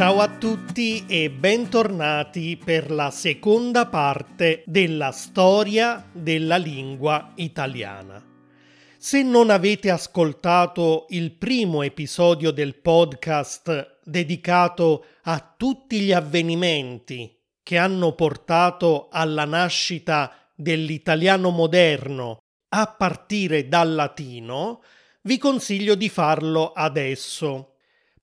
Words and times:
Ciao 0.00 0.20
a 0.20 0.28
tutti 0.38 1.04
e 1.06 1.28
bentornati 1.28 2.56
per 2.56 2.90
la 2.90 3.10
seconda 3.10 3.86
parte 3.86 4.62
della 4.64 5.10
storia 5.10 6.08
della 6.10 6.56
lingua 6.56 7.32
italiana. 7.34 8.24
Se 8.96 9.22
non 9.22 9.50
avete 9.50 9.90
ascoltato 9.90 11.04
il 11.10 11.32
primo 11.32 11.82
episodio 11.82 12.50
del 12.50 12.76
podcast 12.76 13.98
dedicato 14.02 15.04
a 15.24 15.54
tutti 15.54 16.00
gli 16.00 16.12
avvenimenti 16.12 17.38
che 17.62 17.76
hanno 17.76 18.14
portato 18.14 19.08
alla 19.10 19.44
nascita 19.44 20.32
dell'italiano 20.54 21.50
moderno 21.50 22.38
a 22.70 22.86
partire 22.86 23.68
dal 23.68 23.92
latino, 23.94 24.82
vi 25.24 25.36
consiglio 25.36 25.94
di 25.94 26.08
farlo 26.08 26.72
adesso 26.72 27.69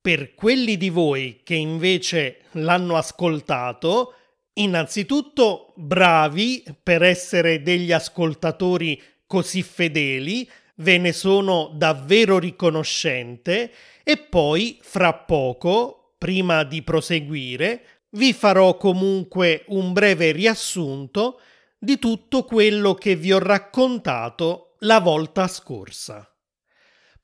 per 0.07 0.35
quelli 0.35 0.77
di 0.77 0.89
voi 0.89 1.41
che 1.43 1.55
invece 1.55 2.43
l'hanno 2.51 2.95
ascoltato, 2.95 4.13
innanzitutto 4.53 5.73
bravi 5.75 6.63
per 6.81 7.03
essere 7.03 7.61
degli 7.61 7.91
ascoltatori 7.91 9.03
così 9.25 9.61
fedeli, 9.63 10.49
ve 10.75 10.97
ne 10.97 11.11
sono 11.11 11.73
davvero 11.73 12.39
riconoscente 12.39 13.69
e 14.01 14.15
poi 14.15 14.79
fra 14.81 15.13
poco, 15.13 16.13
prima 16.17 16.63
di 16.63 16.83
proseguire, 16.83 18.05
vi 18.11 18.31
farò 18.31 18.77
comunque 18.77 19.65
un 19.67 19.91
breve 19.91 20.31
riassunto 20.31 21.41
di 21.77 21.99
tutto 21.99 22.45
quello 22.45 22.93
che 22.93 23.17
vi 23.17 23.33
ho 23.33 23.39
raccontato 23.39 24.75
la 24.79 25.01
volta 25.01 25.49
scorsa. 25.49 26.31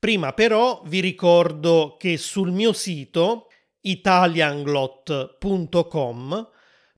Prima 0.04 0.34
però 0.34 0.82
vi 0.84 1.00
ricordo 1.00 1.96
che 1.98 2.18
sul 2.18 2.52
mio 2.52 2.74
sito 2.74 3.46
italianglot.com 3.80 6.48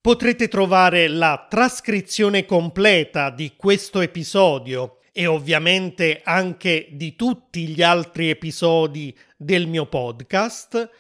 potrete 0.01 0.49
trovare 0.49 1.07
la 1.07 1.47
trascrizione 1.49 2.45
completa 2.45 3.31
di 3.31 3.53
questo 3.55 4.01
episodio 4.01 4.99
e 5.13 5.27
ovviamente 5.27 6.21
anche 6.25 6.89
di 6.91 7.15
tutti 7.15 7.69
gli 7.69 7.81
altri 7.81 8.29
episodi 8.29 9.17
del 9.37 9.69
mio 9.69 9.87
podcast, 9.87 10.91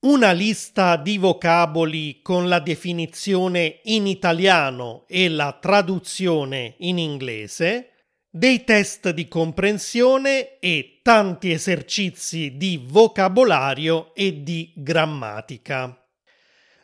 una 0.00 0.32
lista 0.32 0.96
di 0.96 1.16
vocaboli 1.16 2.20
con 2.20 2.46
la 2.46 2.60
definizione 2.60 3.80
in 3.84 4.06
italiano 4.06 5.06
e 5.08 5.30
la 5.30 5.56
traduzione 5.58 6.74
in 6.80 6.98
inglese, 6.98 7.93
dei 8.36 8.64
test 8.64 9.10
di 9.10 9.28
comprensione 9.28 10.58
e 10.58 10.98
tanti 11.02 11.52
esercizi 11.52 12.56
di 12.56 12.82
vocabolario 12.84 14.12
e 14.12 14.42
di 14.42 14.72
grammatica. 14.74 16.04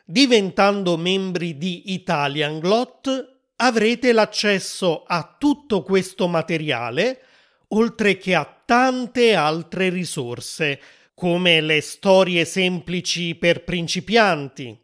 Diventando 0.05 0.95
membri 0.95 1.57
di 1.57 1.91
Italian 1.91 2.59
Glot 2.59 3.39
avrete 3.57 4.13
l'accesso 4.13 5.03
a 5.05 5.35
tutto 5.37 5.83
questo 5.83 6.29
materiale, 6.29 7.21
oltre 7.69 8.15
che 8.15 8.33
a 8.33 8.61
tante 8.63 9.35
altre 9.35 9.89
risorse, 9.89 10.79
come 11.13 11.59
le 11.59 11.81
storie 11.81 12.45
semplici 12.45 13.35
per 13.35 13.65
principianti, 13.65 14.79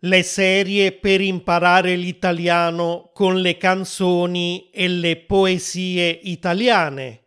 le 0.00 0.22
serie 0.22 0.92
per 0.92 1.20
imparare 1.20 1.94
l'italiano 1.94 3.10
con 3.12 3.40
le 3.40 3.58
canzoni 3.58 4.70
e 4.70 4.88
le 4.88 5.16
poesie 5.16 6.08
italiane, 6.22 7.24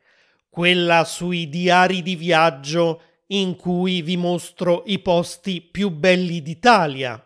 quella 0.50 1.04
sui 1.04 1.50
diari 1.50 2.02
di 2.02 2.16
viaggio 2.16 3.02
in 3.28 3.56
cui 3.56 4.02
vi 4.02 4.18
mostro 4.18 4.84
i 4.88 5.00
posti 5.00 5.62
più 5.62 5.90
belli 5.90 6.42
d'Italia, 6.42 7.24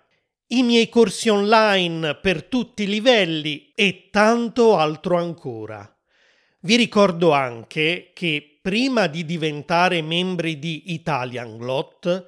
i 0.47 0.63
miei 0.63 0.89
corsi 0.89 1.29
online 1.29 2.15
per 2.15 2.43
tutti 2.43 2.83
i 2.83 2.87
livelli 2.87 3.71
e 3.75 4.09
tanto 4.11 4.77
altro 4.77 5.17
ancora. 5.17 5.89
Vi 6.61 6.75
ricordo 6.75 7.31
anche 7.31 8.11
che 8.13 8.59
prima 8.61 9.07
di 9.07 9.23
diventare 9.23 10.01
membri 10.01 10.59
di 10.59 10.93
Italian 10.93 11.57
Glot 11.57 12.25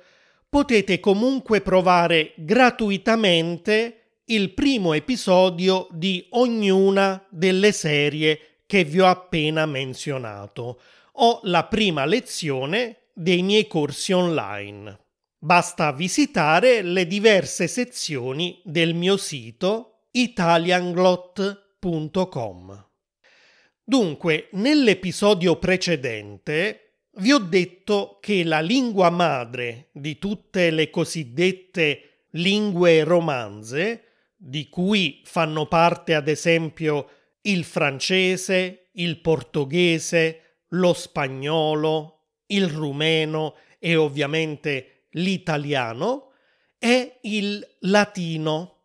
potete 0.49 0.99
comunque 0.99 1.61
provare 1.61 2.33
gratuitamente 2.37 4.21
il 4.25 4.53
primo 4.53 4.93
episodio 4.93 5.87
di 5.91 6.25
ognuna 6.31 7.25
delle 7.29 7.71
serie 7.71 8.39
che 8.65 8.83
vi 8.83 8.99
ho 8.99 9.07
appena 9.07 9.65
menzionato 9.65 10.81
o 11.13 11.39
la 11.43 11.65
prima 11.65 12.05
lezione 12.05 12.97
dei 13.13 13.41
miei 13.41 13.67
corsi 13.67 14.11
online. 14.11 14.99
Basta 15.37 15.91
visitare 15.91 16.81
le 16.81 17.07
diverse 17.07 17.67
sezioni 17.67 18.61
del 18.63 18.93
mio 18.93 19.17
sito 19.17 20.05
italianglot.com. 20.11 22.87
Dunque, 23.83 24.49
nell'episodio 24.51 25.57
precedente 25.57 26.88
vi 27.19 27.31
ho 27.33 27.39
detto 27.39 28.17
che 28.21 28.43
la 28.43 28.61
lingua 28.61 29.09
madre 29.09 29.89
di 29.91 30.17
tutte 30.17 30.71
le 30.71 30.89
cosiddette 30.89 32.25
lingue 32.31 33.03
romanze, 33.03 34.03
di 34.35 34.69
cui 34.69 35.21
fanno 35.25 35.67
parte 35.67 36.15
ad 36.15 36.27
esempio 36.27 37.09
il 37.41 37.63
francese, 37.63 38.89
il 38.93 39.19
portoghese, 39.19 40.63
lo 40.69 40.93
spagnolo, 40.93 42.27
il 42.47 42.67
rumeno 42.67 43.55
e 43.79 43.95
ovviamente 43.95 45.07
l'italiano, 45.11 46.31
è 46.77 47.19
il 47.21 47.65
latino. 47.79 48.75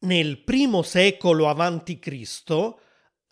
Nel 0.00 0.38
primo 0.38 0.82
secolo 0.82 1.48
a.C., 1.48 2.74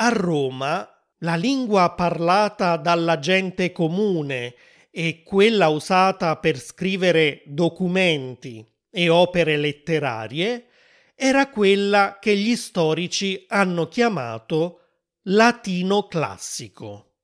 a 0.00 0.09
Roma 0.10 0.97
la 1.19 1.34
lingua 1.34 1.95
parlata 1.95 2.77
dalla 2.77 3.19
gente 3.19 3.73
comune 3.73 4.55
e 4.91 5.23
quella 5.23 5.69
usata 5.69 6.37
per 6.37 6.59
scrivere 6.59 7.43
documenti 7.47 8.65
e 8.91 9.09
opere 9.09 9.57
letterarie 9.57 10.67
era 11.15 11.49
quella 11.49 12.19
che 12.21 12.37
gli 12.37 12.55
storici 12.55 13.45
hanno 13.49 13.89
chiamato 13.89 14.81
latino 15.23 16.07
classico. 16.07 17.15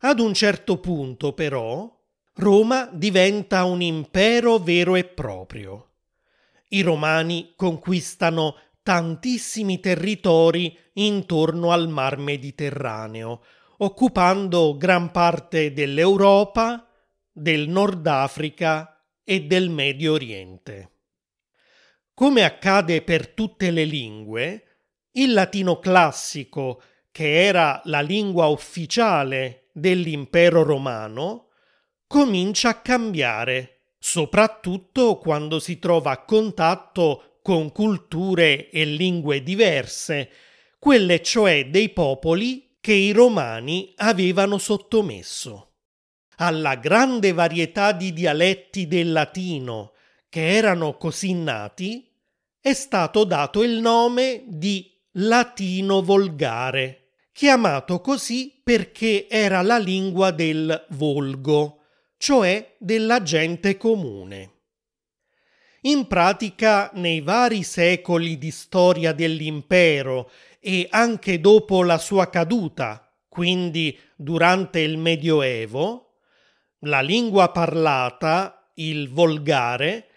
Ad 0.00 0.18
un 0.18 0.34
certo 0.34 0.78
punto, 0.78 1.32
però, 1.32 1.94
Roma 2.34 2.88
diventa 2.92 3.64
un 3.64 3.82
impero 3.82 4.58
vero 4.58 4.94
e 4.94 5.04
proprio. 5.04 5.90
I 6.68 6.82
romani 6.82 7.52
conquistano 7.54 8.56
tantissimi 8.86 9.80
territori 9.80 10.78
intorno 10.92 11.72
al 11.72 11.88
mar 11.88 12.18
Mediterraneo, 12.18 13.42
occupando 13.78 14.76
gran 14.76 15.10
parte 15.10 15.72
dell'Europa, 15.72 16.88
del 17.32 17.68
Nord 17.68 18.06
Africa 18.06 19.04
e 19.24 19.42
del 19.42 19.70
Medio 19.70 20.12
Oriente. 20.12 20.92
Come 22.14 22.44
accade 22.44 23.02
per 23.02 23.26
tutte 23.30 23.72
le 23.72 23.82
lingue, 23.82 24.62
il 25.14 25.32
latino 25.32 25.80
classico, 25.80 26.80
che 27.10 27.44
era 27.44 27.80
la 27.86 28.02
lingua 28.02 28.46
ufficiale 28.46 29.70
dell'impero 29.72 30.62
romano, 30.62 31.48
comincia 32.06 32.68
a 32.68 32.80
cambiare, 32.82 33.94
soprattutto 33.98 35.18
quando 35.18 35.58
si 35.58 35.80
trova 35.80 36.12
a 36.12 36.24
contatto 36.24 37.35
con 37.46 37.70
culture 37.70 38.70
e 38.70 38.84
lingue 38.84 39.40
diverse, 39.40 40.30
quelle 40.80 41.22
cioè 41.22 41.68
dei 41.70 41.90
popoli 41.90 42.78
che 42.80 42.92
i 42.92 43.12
romani 43.12 43.92
avevano 43.98 44.58
sottomesso. 44.58 45.74
Alla 46.38 46.74
grande 46.74 47.32
varietà 47.32 47.92
di 47.92 48.12
dialetti 48.12 48.88
del 48.88 49.12
latino 49.12 49.92
che 50.28 50.56
erano 50.56 50.96
così 50.96 51.34
nati 51.34 52.10
è 52.60 52.72
stato 52.72 53.22
dato 53.22 53.62
il 53.62 53.78
nome 53.78 54.42
di 54.48 54.92
latino 55.12 56.02
volgare, 56.02 57.10
chiamato 57.30 58.00
così 58.00 58.60
perché 58.60 59.28
era 59.28 59.62
la 59.62 59.78
lingua 59.78 60.32
del 60.32 60.86
volgo, 60.88 61.82
cioè 62.16 62.74
della 62.80 63.22
gente 63.22 63.76
comune. 63.76 64.54
In 65.86 66.08
pratica, 66.08 66.90
nei 66.94 67.20
vari 67.20 67.62
secoli 67.62 68.38
di 68.38 68.50
storia 68.50 69.12
dell'impero 69.12 70.28
e 70.58 70.88
anche 70.90 71.40
dopo 71.40 71.84
la 71.84 71.98
sua 71.98 72.28
caduta, 72.28 73.08
quindi 73.28 73.96
durante 74.16 74.80
il 74.80 74.98
Medioevo, 74.98 76.14
la 76.80 77.00
lingua 77.00 77.52
parlata, 77.52 78.72
il 78.74 79.10
volgare, 79.10 80.08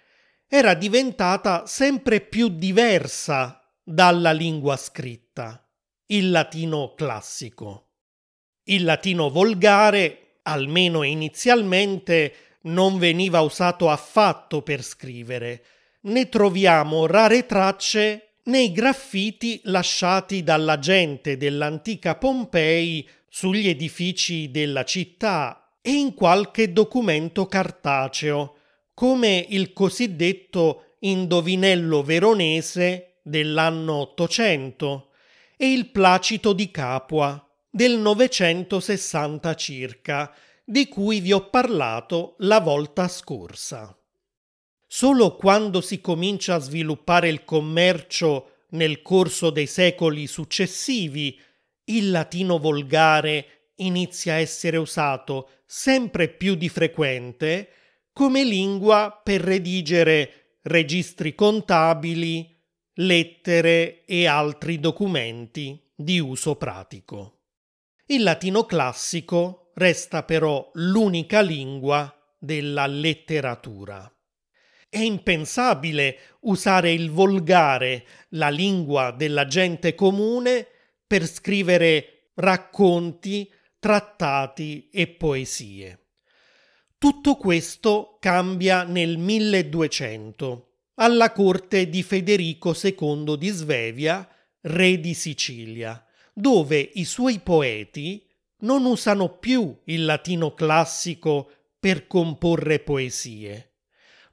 era 0.47 0.73
diventata 0.73 1.67
sempre 1.67 2.19
più 2.19 2.47
diversa 2.47 3.61
dalla 3.83 4.31
lingua 4.31 4.75
scritta, 4.75 5.63
il 6.07 6.31
latino 6.31 6.95
classico. 6.95 7.89
Il 8.63 8.85
latino 8.85 9.29
volgare, 9.29 10.39
almeno 10.41 11.03
inizialmente, 11.03 12.33
non 12.61 12.97
veniva 12.97 13.41
usato 13.41 13.89
affatto 13.89 14.61
per 14.61 14.83
scrivere, 14.83 15.63
ne 16.01 16.29
troviamo 16.29 17.05
rare 17.05 17.45
tracce 17.45 18.29
nei 18.43 18.71
graffiti 18.71 19.61
lasciati 19.65 20.43
dalla 20.43 20.79
gente 20.79 21.37
dell'antica 21.37 22.15
Pompei 22.15 23.07
sugli 23.27 23.67
edifici 23.67 24.49
della 24.49 24.83
città 24.83 25.71
e 25.81 25.91
in 25.91 26.13
qualche 26.13 26.73
documento 26.73 27.45
cartaceo, 27.45 28.55
come 28.93 29.45
il 29.49 29.71
cosiddetto 29.71 30.95
indovinello 30.99 32.03
veronese 32.03 33.19
dell'anno 33.21 33.93
800 33.93 35.09
e 35.55 35.71
il 35.71 35.89
Placito 35.89 36.53
di 36.53 36.71
Capua 36.71 37.41
del 37.69 37.97
960 37.97 39.55
circa, 39.55 40.33
di 40.69 40.87
cui 40.87 41.19
vi 41.19 41.33
ho 41.33 41.49
parlato 41.49 42.35
la 42.39 42.59
volta 42.59 43.07
scorsa. 43.07 43.97
Solo 44.85 45.35
quando 45.35 45.81
si 45.81 45.99
comincia 45.99 46.53
a 46.53 46.59
sviluppare 46.59 47.27
il 47.27 47.43
commercio 47.43 48.65
nel 48.69 49.01
corso 49.01 49.49
dei 49.49 49.65
secoli 49.65 50.27
successivi, 50.27 51.39
il 51.85 52.11
latino 52.11 52.59
volgare 52.59 53.71
inizia 53.77 54.33
a 54.33 54.37
essere 54.37 54.77
usato 54.77 55.49
sempre 55.65 56.29
più 56.29 56.53
di 56.53 56.69
frequente 56.69 57.69
come 58.13 58.43
lingua 58.43 59.19
per 59.23 59.41
redigere 59.41 60.57
registri 60.61 61.33
contabili, 61.33 62.55
lettere 62.93 64.05
e 64.05 64.27
altri 64.27 64.79
documenti 64.79 65.83
di 65.95 66.19
uso 66.19 66.57
pratico. 66.57 67.39
Il 68.05 68.21
latino 68.21 68.65
classico 68.65 69.68
resta 69.79 70.23
però 70.23 70.69
l'unica 70.73 71.39
lingua 71.39 72.13
della 72.37 72.85
letteratura. 72.85 74.11
È 74.89 74.99
impensabile 74.99 76.17
usare 76.41 76.91
il 76.91 77.11
volgare, 77.11 78.05
la 78.31 78.49
lingua 78.49 79.11
della 79.11 79.45
gente 79.45 79.95
comune, 79.95 80.67
per 81.07 81.25
scrivere 81.25 82.31
racconti, 82.35 83.49
trattati 83.79 84.89
e 84.91 85.07
poesie. 85.07 86.07
Tutto 86.97 87.35
questo 87.37 88.17
cambia 88.19 88.83
nel 88.83 89.17
1200, 89.17 90.73
alla 90.95 91.31
corte 91.31 91.87
di 91.87 92.03
Federico 92.03 92.75
II 92.75 93.37
di 93.37 93.47
Svevia, 93.47 94.27
re 94.61 94.99
di 94.99 95.13
Sicilia, 95.13 96.05
dove 96.33 96.77
i 96.95 97.05
suoi 97.05 97.39
poeti 97.39 98.28
non 98.59 98.85
usano 98.85 99.37
più 99.37 99.77
il 99.85 100.05
latino 100.05 100.53
classico 100.53 101.51
per 101.79 102.07
comporre 102.07 102.79
poesie 102.79 103.69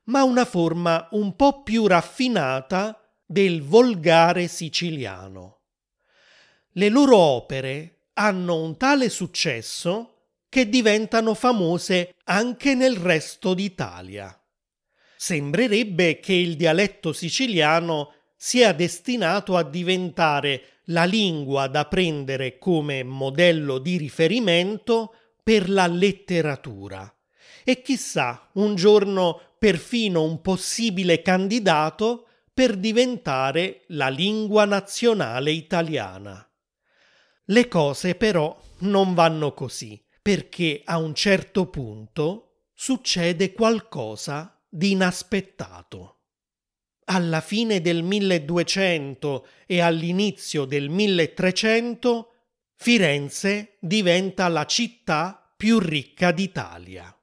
ma 0.07 0.23
una 0.23 0.45
forma 0.45 1.09
un 1.13 1.35
po' 1.37 1.63
più 1.63 1.87
raffinata 1.87 3.01
del 3.25 3.63
volgare 3.63 4.49
siciliano. 4.49 5.63
Le 6.73 6.89
loro 6.89 7.17
opere 7.17 8.09
hanno 8.15 8.63
un 8.63 8.77
tale 8.77 9.09
successo 9.09 10.13
che 10.49 10.69
diventano 10.69 11.35
famose 11.35 12.15
anche 12.25 12.75
nel 12.75 12.97
resto 12.97 13.55
d'Italia. 13.55 14.39
Sembrerebbe 15.17 16.21
che 16.21 16.35
il 16.35 16.57
dialetto 16.57 17.13
siciliano 17.13 18.15
sia 18.37 18.73
destinato 18.73 19.57
a 19.57 19.65
diventare 19.65 20.81
la 20.87 21.05
lingua 21.05 21.67
da 21.67 21.87
prendere 21.87 22.59
come 22.59 23.03
modello 23.03 23.79
di 23.79 23.97
riferimento 23.97 25.15
per 25.43 25.71
la 25.71 25.87
letteratura. 25.87 27.13
E 27.65 27.83
chissà, 27.83 28.51
un 28.55 28.75
giorno 28.75 29.41
perfino 29.59 30.23
un 30.23 30.41
possibile 30.41 31.23
candidato 31.23 32.27
per 32.53 32.77
diventare 32.77 33.83
la 33.89 34.09
lingua 34.09 34.65
nazionale 34.65 35.51
italiana. 35.51 36.49
Le 37.47 37.69
cose 37.69 38.15
però 38.15 38.57
non 38.79 39.15
vanno 39.15 39.53
così, 39.53 40.03
perché 40.23 40.83
a 40.85 40.99
un 40.99 41.15
certo 41.15 41.67
punto 41.67 42.65
succede 42.75 43.53
qualcosa 43.53 44.61
di 44.69 44.93
inaspettato. 44.93 46.16
Alla 47.09 47.41
fine 47.41 47.81
del 47.81 48.03
1200 48.03 49.47
e 49.67 49.81
all'inizio 49.81 50.65
del 50.65 50.89
1300 50.89 52.33
Firenze 52.75 53.77
diventa 53.81 54.49
la 54.49 54.67
città 54.67 55.53
più 55.57 55.79
ricca 55.79 56.31
d'Italia. 56.31 57.17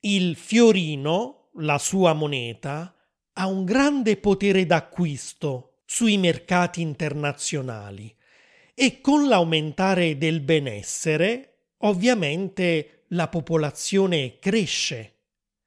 Il 0.00 0.36
fiorino 0.36 1.40
la 1.54 1.78
sua 1.78 2.12
moneta, 2.12 2.94
ha 3.34 3.46
un 3.46 3.64
grande 3.64 4.16
potere 4.16 4.66
d'acquisto 4.66 5.82
sui 5.84 6.18
mercati 6.18 6.80
internazionali 6.80 8.14
e 8.74 9.00
con 9.00 9.26
l'aumentare 9.28 10.16
del 10.16 10.40
benessere, 10.40 11.72
ovviamente 11.78 13.04
la 13.08 13.28
popolazione 13.28 14.38
cresce. 14.38 15.16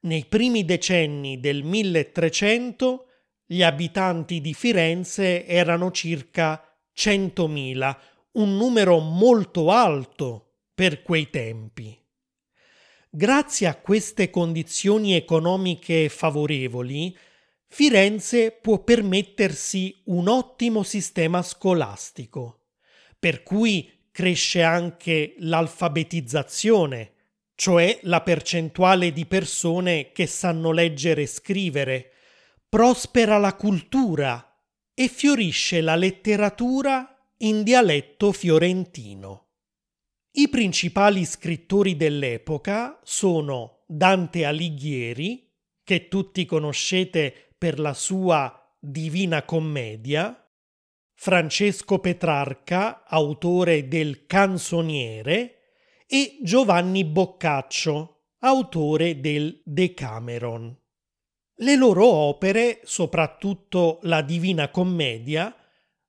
Nei 0.00 0.24
primi 0.26 0.64
decenni 0.64 1.40
del 1.40 1.62
1300 1.62 3.06
gli 3.54 3.62
abitanti 3.62 4.40
di 4.40 4.52
Firenze 4.52 5.46
erano 5.46 5.92
circa 5.92 6.60
100.000, 6.92 7.96
un 8.32 8.56
numero 8.56 8.98
molto 8.98 9.70
alto 9.70 10.54
per 10.74 11.02
quei 11.02 11.30
tempi. 11.30 11.96
Grazie 13.08 13.68
a 13.68 13.76
queste 13.76 14.28
condizioni 14.28 15.14
economiche 15.14 16.08
favorevoli, 16.08 17.16
Firenze 17.68 18.50
può 18.50 18.82
permettersi 18.82 20.02
un 20.06 20.26
ottimo 20.26 20.82
sistema 20.82 21.40
scolastico, 21.40 22.70
per 23.16 23.44
cui 23.44 23.88
cresce 24.10 24.62
anche 24.62 25.34
l'alfabetizzazione, 25.38 27.12
cioè 27.54 28.00
la 28.02 28.20
percentuale 28.20 29.12
di 29.12 29.26
persone 29.26 30.10
che 30.10 30.26
sanno 30.26 30.72
leggere 30.72 31.22
e 31.22 31.26
scrivere, 31.26 32.13
prospera 32.74 33.38
la 33.38 33.54
cultura 33.54 34.60
e 34.92 35.06
fiorisce 35.06 35.80
la 35.80 35.94
letteratura 35.94 37.16
in 37.36 37.62
dialetto 37.62 38.32
fiorentino. 38.32 39.50
I 40.32 40.48
principali 40.48 41.24
scrittori 41.24 41.94
dell'epoca 41.94 42.98
sono 43.04 43.84
Dante 43.86 44.44
Alighieri, 44.44 45.52
che 45.84 46.08
tutti 46.08 46.44
conoscete 46.44 47.54
per 47.56 47.78
la 47.78 47.94
sua 47.94 48.76
Divina 48.80 49.44
Commedia, 49.44 50.36
Francesco 51.14 52.00
Petrarca, 52.00 53.04
autore 53.06 53.86
del 53.86 54.26
Canzoniere, 54.26 55.76
e 56.08 56.38
Giovanni 56.42 57.04
Boccaccio, 57.04 58.30
autore 58.40 59.20
del 59.20 59.62
Decameron. 59.64 60.76
Le 61.58 61.76
loro 61.76 62.06
opere, 62.06 62.80
soprattutto 62.82 64.00
la 64.02 64.22
Divina 64.22 64.70
Commedia, 64.70 65.54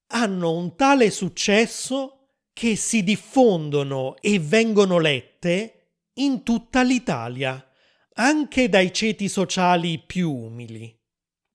hanno 0.07 0.51
un 0.53 0.75
tale 0.75 1.11
successo 1.11 2.29
che 2.51 2.75
si 2.75 3.03
diffondono 3.03 4.15
e 4.21 4.39
vengono 4.39 4.97
lette 4.97 5.97
in 6.13 6.41
tutta 6.43 6.81
l'Italia, 6.81 7.63
anche 8.13 8.69
dai 8.69 8.91
ceti 8.91 9.27
sociali 9.27 9.99
più 9.99 10.31
umili. 10.31 10.97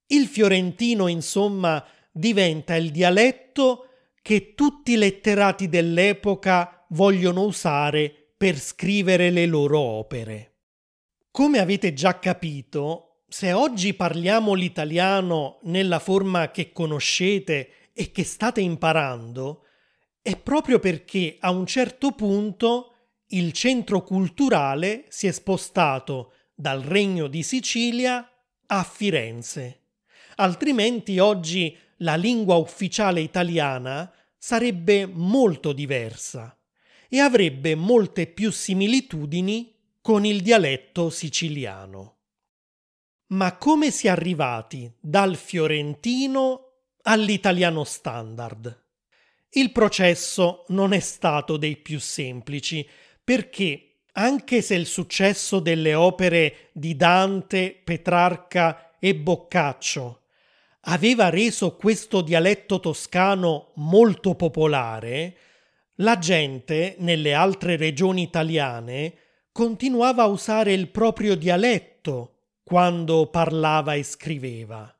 Il 0.06 0.26
fiorentino, 0.26 1.08
insomma, 1.08 1.84
diventa 2.12 2.76
il 2.76 2.90
dialetto 2.90 3.86
che 4.22 4.54
tutti 4.54 4.92
i 4.92 4.96
letterati 4.96 5.68
dell'epoca 5.68 6.84
vogliono 6.90 7.42
usare 7.42 8.34
per 8.36 8.58
scrivere 8.58 9.30
le 9.30 9.46
loro 9.46 9.80
opere. 9.80 10.58
Come 11.30 11.58
avete 11.58 11.92
già 11.92 12.18
capito, 12.18 13.09
se 13.30 13.52
oggi 13.52 13.94
parliamo 13.94 14.54
l'italiano 14.54 15.60
nella 15.62 16.00
forma 16.00 16.50
che 16.50 16.72
conoscete 16.72 17.90
e 17.92 18.10
che 18.10 18.24
state 18.24 18.60
imparando, 18.60 19.66
è 20.20 20.36
proprio 20.36 20.80
perché 20.80 21.36
a 21.38 21.52
un 21.52 21.64
certo 21.64 22.10
punto 22.10 22.94
il 23.28 23.52
centro 23.52 24.02
culturale 24.02 25.04
si 25.10 25.28
è 25.28 25.30
spostato 25.30 26.32
dal 26.52 26.82
Regno 26.82 27.28
di 27.28 27.44
Sicilia 27.44 28.28
a 28.66 28.82
Firenze. 28.82 29.82
Altrimenti 30.36 31.20
oggi 31.20 31.76
la 31.98 32.16
lingua 32.16 32.56
ufficiale 32.56 33.20
italiana 33.20 34.12
sarebbe 34.36 35.06
molto 35.06 35.72
diversa 35.72 36.58
e 37.08 37.20
avrebbe 37.20 37.76
molte 37.76 38.26
più 38.26 38.50
similitudini 38.50 39.72
con 40.00 40.24
il 40.24 40.42
dialetto 40.42 41.10
siciliano. 41.10 42.19
Ma 43.32 43.56
come 43.56 43.92
si 43.92 44.08
è 44.08 44.10
arrivati 44.10 44.92
dal 44.98 45.36
fiorentino 45.36 46.72
all'italiano 47.02 47.84
standard? 47.84 48.86
Il 49.50 49.70
processo 49.70 50.64
non 50.68 50.92
è 50.92 50.98
stato 50.98 51.56
dei 51.56 51.76
più 51.76 52.00
semplici, 52.00 52.84
perché 53.22 53.98
anche 54.14 54.62
se 54.62 54.74
il 54.74 54.86
successo 54.86 55.60
delle 55.60 55.94
opere 55.94 56.70
di 56.72 56.96
Dante, 56.96 57.80
Petrarca 57.84 58.96
e 58.98 59.14
Boccaccio 59.14 60.22
aveva 60.84 61.28
reso 61.28 61.76
questo 61.76 62.22
dialetto 62.22 62.80
toscano 62.80 63.70
molto 63.76 64.34
popolare, 64.34 65.36
la 65.96 66.18
gente 66.18 66.96
nelle 66.98 67.32
altre 67.34 67.76
regioni 67.76 68.22
italiane 68.22 69.14
continuava 69.52 70.24
a 70.24 70.26
usare 70.26 70.72
il 70.72 70.88
proprio 70.88 71.36
dialetto 71.36 72.38
quando 72.70 73.26
parlava 73.26 73.94
e 73.94 74.04
scriveva. 74.04 74.96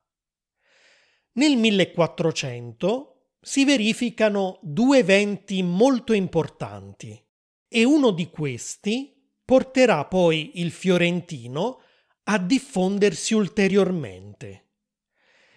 Nel 1.35 1.57
1400 1.57 3.37
si 3.41 3.65
verificano 3.65 4.59
due 4.61 4.99
eventi 4.99 5.63
molto 5.63 6.13
importanti 6.13 7.25
e 7.69 7.85
uno 7.85 8.11
di 8.11 8.29
questi 8.29 9.15
porterà 9.45 10.05
poi 10.07 10.51
il 10.55 10.73
fiorentino 10.73 11.83
a 12.25 12.39
diffondersi 12.39 13.35
ulteriormente. 13.35 14.71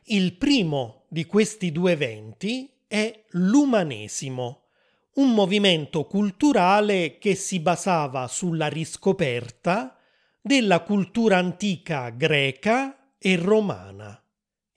Il 0.04 0.38
primo 0.38 1.06
di 1.10 1.26
questi 1.26 1.72
due 1.72 1.94
eventi 1.94 2.72
è 2.86 3.24
l'umanesimo, 3.30 4.66
un 5.16 5.34
movimento 5.34 6.06
culturale 6.06 7.18
che 7.18 7.34
si 7.34 7.60
basava 7.60 8.28
sulla 8.28 8.68
riscoperta 8.68 9.98
della 10.46 10.82
cultura 10.82 11.38
antica 11.38 12.10
greca 12.10 13.14
e 13.18 13.38
romana. 13.38 14.22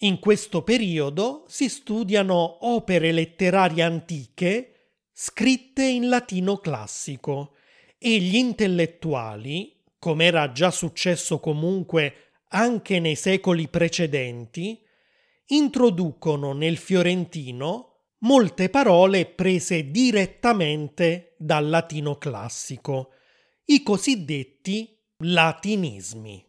In 0.01 0.21
questo 0.21 0.63
periodo 0.63 1.45
si 1.49 1.69
studiano 1.69 2.65
opere 2.69 3.11
letterarie 3.11 3.83
antiche 3.83 4.93
scritte 5.13 5.83
in 5.83 6.09
latino 6.09 6.59
classico 6.59 7.55
e 7.99 8.19
gli 8.19 8.37
intellettuali, 8.37 9.83
come 9.99 10.27
era 10.27 10.53
già 10.53 10.71
successo 10.71 11.41
comunque 11.41 12.35
anche 12.51 13.01
nei 13.01 13.17
secoli 13.17 13.67
precedenti, 13.67 14.81
introducono 15.47 16.53
nel 16.53 16.77
fiorentino 16.77 18.03
molte 18.19 18.71
parole 18.71 19.27
prese 19.27 19.91
direttamente 19.91 21.35
dal 21.39 21.69
latino 21.69 22.19
classico, 22.19 23.11
i 23.65 23.83
cosiddetti 23.83 24.96
latinismi. 25.19 26.47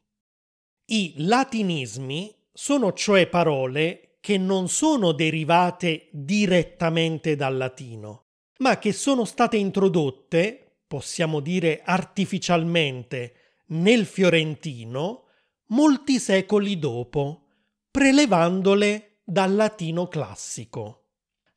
I 0.87 1.13
latinismi 1.17 2.35
sono 2.51 2.91
cioè 2.91 3.27
parole 3.27 4.17
che 4.19 4.37
non 4.37 4.67
sono 4.67 5.13
derivate 5.13 6.09
direttamente 6.11 7.37
dal 7.37 7.55
latino, 7.55 8.25
ma 8.57 8.77
che 8.77 8.91
sono 8.91 9.23
state 9.23 9.55
introdotte, 9.55 10.79
possiamo 10.85 11.39
dire 11.39 11.81
artificialmente, 11.81 13.35
nel 13.67 14.05
fiorentino 14.05 15.27
molti 15.67 16.19
secoli 16.19 16.77
dopo 16.77 17.43
prelevandole 17.89 19.19
dal 19.23 19.55
latino 19.55 20.07
classico. 20.09 21.05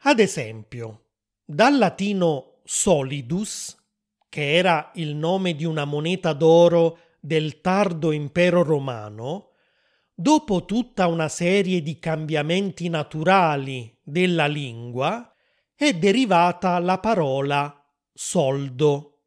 Ad 0.02 0.20
esempio, 0.20 1.06
dal 1.44 1.76
latino 1.76 2.60
solidus, 2.64 3.76
che 4.30 4.54
era 4.54 4.92
il 4.94 5.16
nome 5.16 5.54
di 5.54 5.64
una 5.64 5.84
moneta 5.84 6.32
d'oro 6.32 6.98
del 7.20 7.60
tardo 7.60 8.12
impero 8.12 8.62
romano, 8.62 9.50
dopo 10.14 10.64
tutta 10.64 11.08
una 11.08 11.28
serie 11.28 11.82
di 11.82 11.98
cambiamenti 11.98 12.88
naturali 12.88 13.94
della 14.02 14.46
lingua, 14.46 15.30
è 15.74 15.92
derivata 15.94 16.78
la 16.78 16.98
parola 16.98 17.84
soldo. 18.12 19.18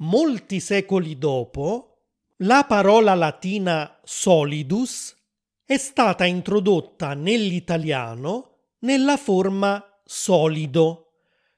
Molti 0.00 0.60
secoli 0.60 1.16
dopo, 1.18 2.02
la 2.42 2.64
parola 2.68 3.14
latina 3.14 3.98
solidus 4.04 5.16
è 5.64 5.76
stata 5.76 6.24
introdotta 6.26 7.14
nell'italiano 7.14 8.56
nella 8.80 9.16
forma 9.16 9.84
solido, 10.04 11.12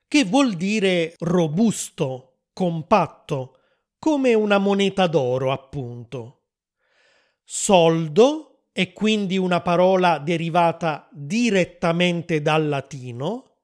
che 0.07 0.25
vuol 0.25 0.55
dire 0.55 1.15
robusto, 1.19 2.30
compatto, 2.53 3.59
come 3.99 4.35
una 4.35 4.59
moneta 4.59 5.07
d'oro, 5.07 5.53
appunto. 5.53 6.43
Soldo 7.45 8.67
è 8.73 8.93
quindi 8.93 9.37
una 9.37 9.61
parola 9.61 10.19
derivata 10.19 11.09
direttamente 11.13 12.41
dal 12.41 12.69
latino, 12.69 13.57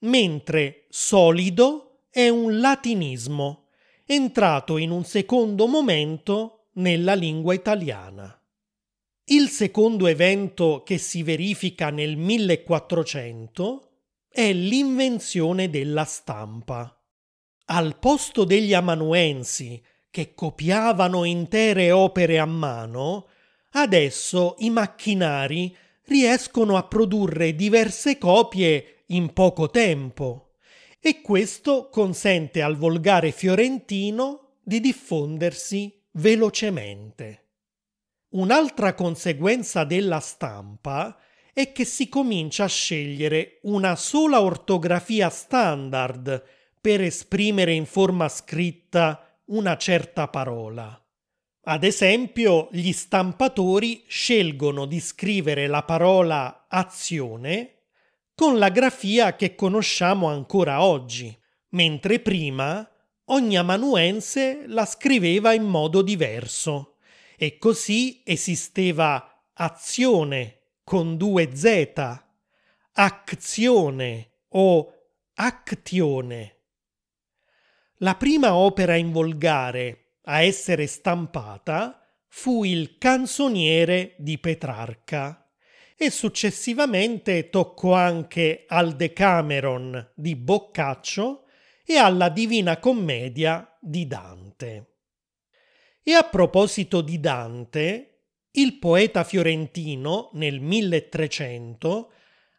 mentre 0.00 0.86
solido 0.88 2.04
è 2.10 2.28
un 2.28 2.58
latinismo 2.58 3.68
entrato 4.04 4.76
in 4.76 4.90
un 4.90 5.04
secondo 5.04 5.66
momento 5.66 6.70
nella 6.74 7.14
lingua 7.14 7.54
italiana. 7.54 8.34
Il 9.24 9.48
secondo 9.48 10.08
evento 10.08 10.82
che 10.82 10.98
si 10.98 11.22
verifica 11.22 11.90
nel 11.90 12.16
1400 12.16 13.90
è 14.28 14.52
l'invenzione 14.52 15.70
della 15.70 16.04
stampa. 16.04 16.99
Al 17.72 18.00
posto 18.00 18.42
degli 18.42 18.74
amanuensi 18.74 19.80
che 20.10 20.34
copiavano 20.34 21.22
intere 21.22 21.92
opere 21.92 22.40
a 22.40 22.44
mano, 22.44 23.28
adesso 23.74 24.56
i 24.58 24.70
macchinari 24.70 25.76
riescono 26.06 26.76
a 26.76 26.82
produrre 26.82 27.54
diverse 27.54 28.18
copie 28.18 29.04
in 29.08 29.32
poco 29.32 29.70
tempo 29.70 30.54
e 30.98 31.20
questo 31.20 31.88
consente 31.90 32.60
al 32.60 32.76
volgare 32.76 33.30
fiorentino 33.30 34.56
di 34.64 34.80
diffondersi 34.80 35.96
velocemente. 36.14 37.50
Un'altra 38.30 38.94
conseguenza 38.94 39.84
della 39.84 40.18
stampa 40.18 41.16
è 41.52 41.70
che 41.70 41.84
si 41.84 42.08
comincia 42.08 42.64
a 42.64 42.68
scegliere 42.68 43.60
una 43.62 43.94
sola 43.94 44.42
ortografia 44.42 45.28
standard 45.28 46.58
per 46.80 47.02
esprimere 47.02 47.72
in 47.72 47.86
forma 47.86 48.28
scritta 48.28 49.38
una 49.46 49.76
certa 49.76 50.28
parola. 50.28 51.00
Ad 51.62 51.84
esempio, 51.84 52.68
gli 52.72 52.92
stampatori 52.92 54.04
scelgono 54.06 54.86
di 54.86 54.98
scrivere 54.98 55.66
la 55.66 55.82
parola 55.82 56.66
azione 56.68 57.74
con 58.34 58.58
la 58.58 58.70
grafia 58.70 59.36
che 59.36 59.54
conosciamo 59.54 60.28
ancora 60.28 60.82
oggi, 60.82 61.36
mentre 61.70 62.20
prima 62.20 62.88
ogni 63.26 63.58
amanuense 63.58 64.64
la 64.66 64.86
scriveva 64.86 65.52
in 65.52 65.64
modo 65.64 66.00
diverso 66.00 66.96
e 67.36 67.58
così 67.58 68.22
esisteva 68.24 69.44
azione 69.52 70.60
con 70.82 71.18
due 71.18 71.54
Z, 71.54 71.92
azione 72.92 74.30
o 74.48 74.92
actione. 75.34 76.59
La 78.02 78.14
prima 78.14 78.54
opera 78.54 78.96
in 78.96 79.12
volgare 79.12 80.14
a 80.24 80.40
essere 80.40 80.86
stampata 80.86 82.02
fu 82.28 82.64
il 82.64 82.96
canzoniere 82.96 84.14
di 84.16 84.38
Petrarca 84.38 85.50
e 85.94 86.08
successivamente 86.08 87.50
toccò 87.50 87.92
anche 87.92 88.64
al 88.66 88.96
Decameron 88.96 90.12
di 90.14 90.34
Boccaccio 90.34 91.44
e 91.84 91.98
alla 91.98 92.30
Divina 92.30 92.78
Commedia 92.78 93.76
di 93.78 94.06
Dante. 94.06 94.94
E 96.02 96.14
a 96.14 96.22
proposito 96.22 97.02
di 97.02 97.20
Dante, 97.20 98.20
il 98.52 98.78
poeta 98.78 99.24
fiorentino 99.24 100.30
nel 100.32 100.58
1300 100.58 102.12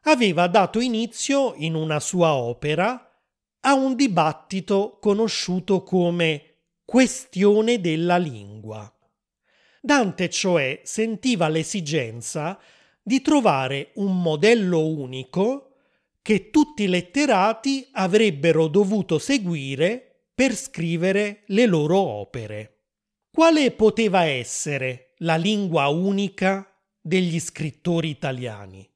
aveva 0.03 0.45
dato 0.45 0.79
inizio 0.79 1.55
in 1.55 1.73
una 1.73 1.99
sua 1.99 2.35
opera 2.35 3.10
a 3.61 3.73
un 3.73 3.95
dibattito 3.95 4.97
conosciuto 4.99 5.83
come 5.83 6.55
questione 6.85 7.79
della 7.79 8.17
lingua. 8.17 8.91
Dante 9.81 10.29
cioè 10.29 10.81
sentiva 10.83 11.47
l'esigenza 11.47 12.59
di 13.01 13.21
trovare 13.21 13.91
un 13.95 14.21
modello 14.21 14.85
unico 14.85 15.75
che 16.21 16.49
tutti 16.51 16.83
i 16.83 16.87
letterati 16.87 17.87
avrebbero 17.93 18.67
dovuto 18.67 19.17
seguire 19.17 20.25
per 20.33 20.55
scrivere 20.55 21.43
le 21.47 21.65
loro 21.65 21.97
opere. 21.97 22.77
Quale 23.31 23.71
poteva 23.71 24.23
essere 24.23 25.13
la 25.17 25.35
lingua 25.35 25.87
unica 25.87 26.67
degli 26.99 27.39
scrittori 27.39 28.09
italiani? 28.09 28.87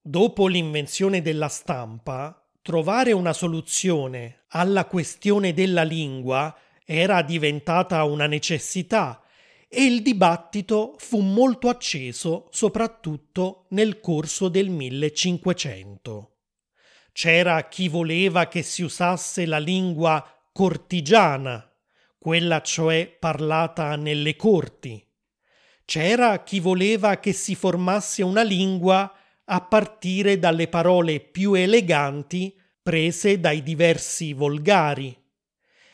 Dopo 0.00 0.46
l'invenzione 0.46 1.20
della 1.20 1.48
stampa, 1.48 2.39
trovare 2.62 3.12
una 3.12 3.32
soluzione 3.32 4.44
alla 4.48 4.86
questione 4.86 5.52
della 5.52 5.82
lingua 5.82 6.56
era 6.84 7.22
diventata 7.22 8.02
una 8.04 8.26
necessità 8.26 9.22
e 9.68 9.84
il 9.84 10.02
dibattito 10.02 10.94
fu 10.98 11.20
molto 11.20 11.68
acceso 11.68 12.48
soprattutto 12.50 13.66
nel 13.70 14.00
corso 14.00 14.48
del 14.48 14.68
1500. 14.68 16.36
C'era 17.12 17.68
chi 17.68 17.88
voleva 17.88 18.48
che 18.48 18.62
si 18.62 18.82
usasse 18.82 19.46
la 19.46 19.58
lingua 19.58 20.24
cortigiana 20.52 21.64
quella 22.20 22.60
cioè 22.60 23.08
parlata 23.18 23.96
nelle 23.96 24.36
corti. 24.36 25.02
C'era 25.86 26.42
chi 26.42 26.60
voleva 26.60 27.16
che 27.16 27.32
si 27.32 27.54
formasse 27.54 28.22
una 28.22 28.42
lingua 28.42 29.10
a 29.52 29.60
partire 29.62 30.38
dalle 30.38 30.68
parole 30.68 31.18
più 31.18 31.54
eleganti 31.54 32.56
prese 32.80 33.40
dai 33.40 33.64
diversi 33.64 34.32
volgari. 34.32 35.16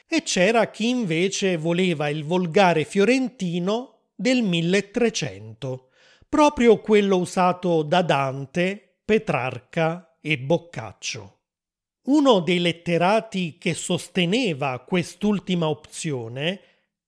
E 0.07 0.23
c'era 0.23 0.71
chi 0.71 0.91
invece 0.91 1.57
voleva 1.57 2.11
il 2.11 2.23
volgare 2.23 2.85
fiorentino 2.85 4.11
del 4.15 4.43
1300, 4.43 5.89
proprio 6.29 6.81
quello 6.81 7.17
usato 7.17 7.83
da 7.83 8.03
Dante, 8.03 8.99
Petrarca 9.03 10.19
e 10.21 10.39
Boccaccio. 10.39 11.39
Uno 12.03 12.41
dei 12.41 12.61
letterati 12.61 13.57
che 13.59 13.73
sosteneva 13.73 14.85
quest'ultima 14.87 15.67
opzione 15.69 16.61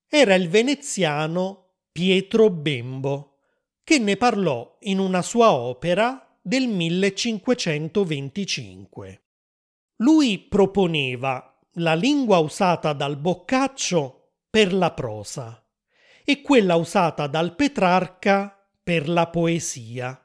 era 0.07 0.33
il 0.33 0.49
veneziano 0.49 1.75
Pietro 1.91 2.49
Bembo, 2.49 3.37
che 3.83 3.99
ne 3.99 4.17
parlò 4.17 4.77
in 4.81 4.97
una 4.97 5.21
sua 5.21 5.53
opera 5.53 6.23
del 6.49 6.67
1525. 6.67 9.21
Lui 9.97 10.39
proponeva 10.39 11.55
la 11.73 11.93
lingua 11.93 12.39
usata 12.39 12.93
dal 12.93 13.17
Boccaccio 13.17 14.31
per 14.49 14.73
la 14.73 14.91
prosa 14.91 15.63
e 16.23 16.41
quella 16.41 16.73
usata 16.73 17.27
dal 17.27 17.53
Petrarca 17.53 18.67
per 18.81 19.07
la 19.07 19.27
poesia. 19.27 20.19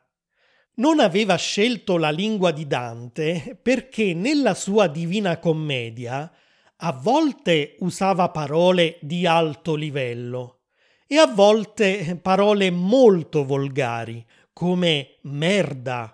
Non 0.77 0.99
aveva 0.99 1.37
scelto 1.37 1.99
la 1.99 2.09
lingua 2.09 2.53
di 2.53 2.67
Dante 2.67 3.61
perché 3.63 4.15
nella 4.15 4.55
sua 4.55 4.87
Divina 4.87 5.39
Commedia 5.39 6.33
a 6.77 6.93
volte 6.93 7.77
usava 7.81 8.31
parole 8.31 8.97
di 9.03 9.27
alto 9.27 9.75
livello 9.75 10.61
e 11.07 11.19
a 11.19 11.27
volte 11.27 12.19
parole 12.23 12.71
molto 12.71 13.45
volgari 13.45 14.25
come 14.55 15.19
merda, 15.23 16.14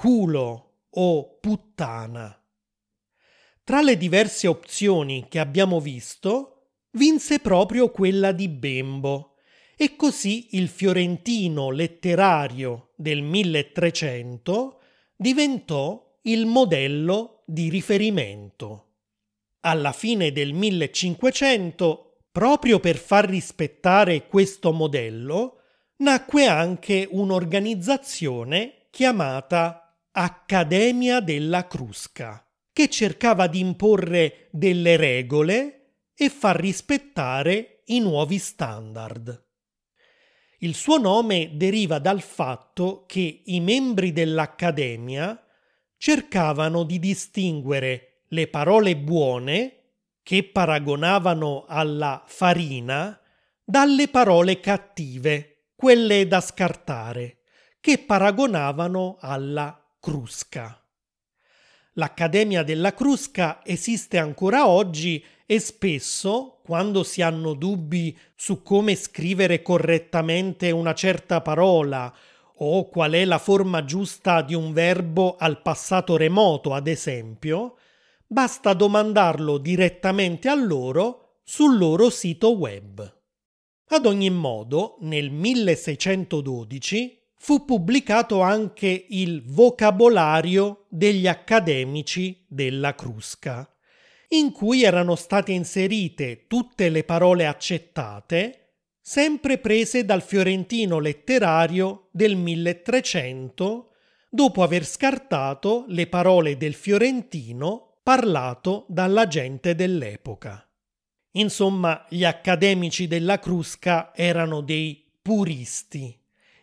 culo 0.00 0.86
o 0.88 1.38
puttana. 1.38 2.34
Tra 3.62 3.82
le 3.82 3.98
diverse 3.98 4.46
opzioni 4.46 5.26
che 5.28 5.38
abbiamo 5.38 5.78
visto, 5.78 6.68
vinse 6.92 7.38
proprio 7.40 7.90
quella 7.90 8.32
di 8.32 8.48
Bembo 8.48 9.34
e 9.76 9.96
così 9.96 10.56
il 10.56 10.68
fiorentino 10.68 11.68
letterario 11.68 12.92
del 12.96 13.20
1300 13.20 14.80
diventò 15.16 16.18
il 16.22 16.46
modello 16.46 17.42
di 17.44 17.68
riferimento. 17.68 18.86
Alla 19.60 19.92
fine 19.92 20.32
del 20.32 20.54
1500 20.54 22.06
Proprio 22.32 22.78
per 22.78 22.96
far 22.96 23.28
rispettare 23.28 24.28
questo 24.28 24.72
modello, 24.72 25.62
nacque 25.96 26.46
anche 26.46 27.08
un'organizzazione 27.10 28.86
chiamata 28.90 29.79
Accademia 30.12 31.20
della 31.20 31.68
Crusca, 31.68 32.44
che 32.72 32.88
cercava 32.88 33.46
di 33.46 33.60
imporre 33.60 34.48
delle 34.50 34.96
regole 34.96 35.92
e 36.14 36.28
far 36.28 36.56
rispettare 36.56 37.82
i 37.86 38.00
nuovi 38.00 38.38
standard. 38.38 39.46
Il 40.58 40.74
suo 40.74 40.98
nome 40.98 41.52
deriva 41.54 42.00
dal 42.00 42.20
fatto 42.22 43.04
che 43.06 43.42
i 43.44 43.60
membri 43.60 44.12
dell'Accademia 44.12 45.40
cercavano 45.96 46.82
di 46.82 46.98
distinguere 46.98 48.24
le 48.30 48.48
parole 48.48 48.96
buone 48.96 49.76
che 50.24 50.42
paragonavano 50.42 51.66
alla 51.68 52.24
farina 52.26 53.18
dalle 53.64 54.08
parole 54.08 54.58
cattive, 54.58 55.68
quelle 55.76 56.26
da 56.26 56.40
scartare, 56.40 57.42
che 57.80 57.98
paragonavano 57.98 59.16
alla 59.20 59.79
crusca. 60.00 60.82
L'Accademia 61.94 62.62
della 62.62 62.94
Crusca 62.94 63.60
esiste 63.64 64.16
ancora 64.16 64.66
oggi 64.66 65.22
e 65.44 65.58
spesso, 65.58 66.60
quando 66.64 67.02
si 67.02 67.20
hanno 67.20 67.54
dubbi 67.54 68.16
su 68.34 68.62
come 68.62 68.94
scrivere 68.94 69.60
correttamente 69.60 70.70
una 70.70 70.94
certa 70.94 71.40
parola 71.42 72.12
o 72.62 72.88
qual 72.88 73.12
è 73.12 73.24
la 73.24 73.38
forma 73.38 73.84
giusta 73.84 74.42
di 74.42 74.54
un 74.54 74.72
verbo 74.72 75.36
al 75.36 75.60
passato 75.60 76.16
remoto, 76.16 76.72
ad 76.72 76.86
esempio, 76.86 77.76
basta 78.26 78.72
domandarlo 78.72 79.58
direttamente 79.58 80.48
a 80.48 80.54
loro 80.54 81.40
sul 81.42 81.76
loro 81.76 82.10
sito 82.10 82.56
web. 82.56 83.18
Ad 83.88 84.06
ogni 84.06 84.30
modo, 84.30 84.96
nel 85.00 85.30
1612 85.30 87.19
fu 87.42 87.64
pubblicato 87.64 88.42
anche 88.42 89.06
il 89.08 89.42
vocabolario 89.42 90.84
degli 90.90 91.26
accademici 91.26 92.44
della 92.46 92.94
Crusca, 92.94 93.66
in 94.28 94.52
cui 94.52 94.82
erano 94.84 95.16
state 95.16 95.50
inserite 95.50 96.44
tutte 96.46 96.90
le 96.90 97.02
parole 97.02 97.46
accettate, 97.46 98.74
sempre 99.00 99.56
prese 99.56 100.04
dal 100.04 100.20
fiorentino 100.20 100.98
letterario 100.98 102.08
del 102.12 102.36
1300, 102.36 103.90
dopo 104.28 104.62
aver 104.62 104.84
scartato 104.84 105.86
le 105.88 106.08
parole 106.08 106.58
del 106.58 106.74
fiorentino 106.74 108.00
parlato 108.02 108.84
dalla 108.86 109.26
gente 109.26 109.74
dell'epoca. 109.74 110.68
Insomma, 111.32 112.04
gli 112.10 112.22
accademici 112.22 113.08
della 113.08 113.38
Crusca 113.38 114.14
erano 114.14 114.60
dei 114.60 115.10
puristi 115.22 116.19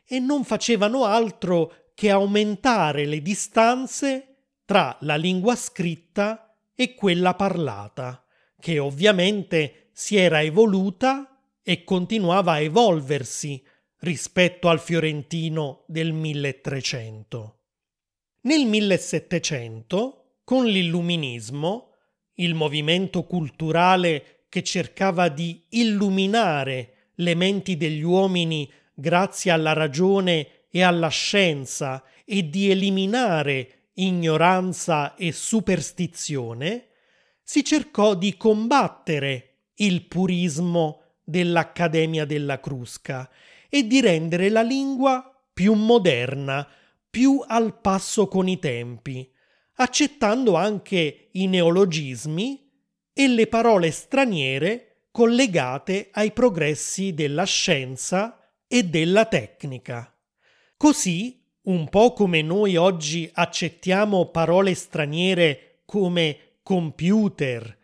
e 0.07 0.19
non 0.19 0.43
facevano 0.43 1.03
altro 1.03 1.89
che 1.93 2.09
aumentare 2.09 3.05
le 3.05 3.21
distanze 3.21 4.35
tra 4.65 4.95
la 5.01 5.15
lingua 5.15 5.55
scritta 5.55 6.55
e 6.75 6.93
quella 6.93 7.33
parlata, 7.33 8.23
che 8.59 8.79
ovviamente 8.79 9.89
si 9.93 10.15
era 10.15 10.41
evoluta 10.41 11.41
e 11.63 11.83
continuava 11.83 12.53
a 12.53 12.59
evolversi 12.59 13.61
rispetto 13.99 14.69
al 14.69 14.79
fiorentino 14.79 15.83
del 15.87 16.13
1300. 16.13 17.59
Nel 18.41 18.65
1700 18.65 20.39
con 20.43 20.65
l'illuminismo, 20.65 21.93
il 22.35 22.53
movimento 22.53 23.23
culturale 23.23 24.45
che 24.49 24.63
cercava 24.63 25.27
di 25.29 25.65
illuminare 25.69 27.11
le 27.15 27.35
menti 27.35 27.75
degli 27.75 28.03
uomini 28.03 28.71
grazie 28.99 29.51
alla 29.51 29.73
ragione 29.73 30.65
e 30.71 30.81
alla 30.81 31.09
scienza 31.09 32.03
e 32.25 32.49
di 32.49 32.71
eliminare 32.71 33.89
ignoranza 33.93 35.13
e 35.13 35.31
superstizione, 35.31 36.87
si 37.43 37.63
cercò 37.63 38.15
di 38.15 38.35
combattere 38.35 39.67
il 39.75 40.07
purismo 40.07 41.01
dell'Accademia 41.23 42.25
della 42.25 42.59
Crusca 42.59 43.29
e 43.69 43.85
di 43.85 44.01
rendere 44.01 44.49
la 44.49 44.63
lingua 44.63 45.31
più 45.53 45.73
moderna, 45.73 46.67
più 47.07 47.43
al 47.45 47.79
passo 47.79 48.27
con 48.27 48.47
i 48.47 48.57
tempi, 48.57 49.31
accettando 49.75 50.55
anche 50.55 51.29
i 51.33 51.47
neologismi 51.47 52.67
e 53.13 53.27
le 53.27 53.45
parole 53.45 53.91
straniere 53.91 55.03
collegate 55.11 56.09
ai 56.11 56.31
progressi 56.31 57.13
della 57.13 57.45
scienza 57.45 58.37
e 58.67 58.83
della 58.83 59.25
tecnica. 59.25 60.13
Così, 60.75 61.41
un 61.63 61.89
po' 61.89 62.13
come 62.13 62.41
noi 62.41 62.75
oggi 62.75 63.29
accettiamo 63.33 64.27
parole 64.27 64.73
straniere 64.73 65.81
come 65.85 66.59
computer, 66.63 67.77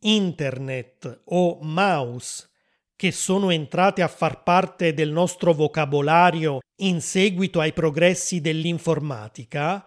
internet 0.00 1.22
o 1.26 1.58
mouse, 1.60 2.48
che 2.96 3.12
sono 3.12 3.50
entrate 3.50 4.02
a 4.02 4.08
far 4.08 4.42
parte 4.42 4.92
del 4.92 5.10
nostro 5.10 5.54
vocabolario 5.54 6.58
in 6.82 7.00
seguito 7.00 7.60
ai 7.60 7.72
progressi 7.72 8.40
dell'informatica, 8.40 9.86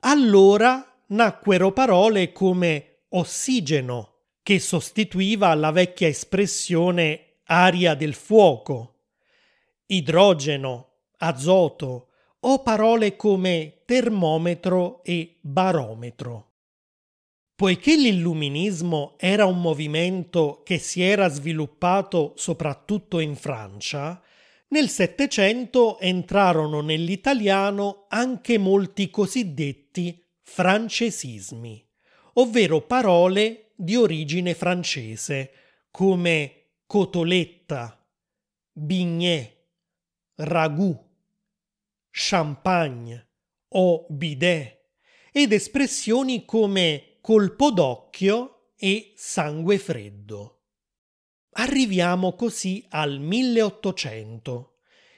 allora 0.00 0.84
nacquero 1.08 1.72
parole 1.72 2.32
come 2.32 3.02
ossigeno, 3.10 4.14
che 4.42 4.58
sostituiva 4.58 5.54
la 5.54 5.70
vecchia 5.70 6.08
espressione 6.08 7.40
aria 7.44 7.94
del 7.94 8.14
fuoco, 8.14 8.97
idrogeno, 9.88 10.86
azoto 11.18 12.08
o 12.40 12.62
parole 12.62 13.16
come 13.16 13.82
termometro 13.84 15.02
e 15.02 15.38
barometro. 15.40 16.52
Poiché 17.54 17.96
l'illuminismo 17.96 19.16
era 19.18 19.44
un 19.46 19.60
movimento 19.60 20.62
che 20.64 20.78
si 20.78 21.02
era 21.02 21.28
sviluppato 21.28 22.34
soprattutto 22.36 23.18
in 23.18 23.34
Francia, 23.34 24.22
nel 24.68 24.88
Settecento 24.88 25.98
entrarono 25.98 26.80
nell'italiano 26.82 28.04
anche 28.08 28.58
molti 28.58 29.10
cosiddetti 29.10 30.22
francesismi, 30.42 31.84
ovvero 32.34 32.82
parole 32.82 33.72
di 33.74 33.96
origine 33.96 34.54
francese 34.54 35.50
come 35.90 36.74
cotoletta, 36.86 38.06
bignè, 38.72 39.57
ragù, 40.38 40.96
champagne 42.10 43.28
o 43.68 44.06
bidet 44.08 44.76
ed 45.32 45.52
espressioni 45.52 46.44
come 46.44 47.18
colpo 47.20 47.70
d'occhio 47.70 48.72
e 48.76 49.12
sangue 49.16 49.78
freddo. 49.78 50.60
Arriviamo 51.52 52.34
così 52.34 52.84
al 52.90 53.18
1800, 53.18 54.76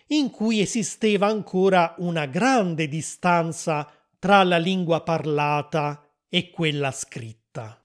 in 0.08 0.30
cui 0.30 0.60
esisteva 0.60 1.26
ancora 1.26 1.94
una 1.98 2.26
grande 2.26 2.88
distanza 2.88 3.90
tra 4.18 4.42
la 4.42 4.58
lingua 4.58 5.02
parlata 5.02 6.08
e 6.28 6.50
quella 6.50 6.90
scritta. 6.90 7.84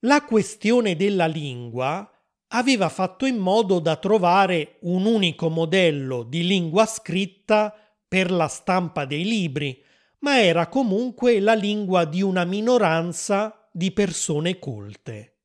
La 0.00 0.24
questione 0.24 0.96
della 0.96 1.26
lingua 1.26 2.08
aveva 2.54 2.88
fatto 2.88 3.26
in 3.26 3.36
modo 3.36 3.78
da 3.78 3.96
trovare 3.96 4.76
un 4.80 5.06
unico 5.06 5.48
modello 5.48 6.22
di 6.22 6.46
lingua 6.46 6.86
scritta 6.86 7.74
per 8.06 8.30
la 8.30 8.48
stampa 8.48 9.04
dei 9.04 9.24
libri, 9.24 9.82
ma 10.18 10.40
era 10.40 10.68
comunque 10.68 11.40
la 11.40 11.54
lingua 11.54 12.04
di 12.04 12.22
una 12.22 12.44
minoranza 12.44 13.68
di 13.72 13.90
persone 13.90 14.58
colte. 14.58 15.36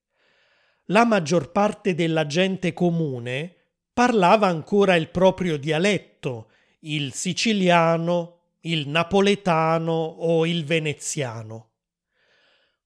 La 0.85 1.05
maggior 1.05 1.51
parte 1.51 1.95
della 1.95 2.25
gente 2.25 2.73
comune 2.73 3.55
parlava 3.93 4.47
ancora 4.47 4.95
il 4.95 5.09
proprio 5.09 5.57
dialetto, 5.57 6.51
il 6.81 7.13
siciliano, 7.13 8.35
il 8.61 8.87
napoletano 8.89 9.93
o 9.93 10.45
il 10.45 10.65
veneziano. 10.65 11.71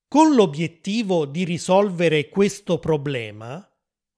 Con 0.08 0.36
l'obiettivo 0.36 1.26
di 1.26 1.44
risolvere 1.44 2.30
questo 2.30 2.80
problema, 2.80 3.71